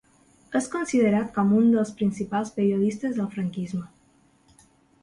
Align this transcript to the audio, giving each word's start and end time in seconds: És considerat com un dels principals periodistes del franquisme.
És 0.59 0.69
considerat 0.75 1.29
com 1.35 1.53
un 1.59 1.69
dels 1.75 1.91
principals 2.01 2.53
periodistes 2.59 3.17
del 3.21 3.31
franquisme. 3.39 3.85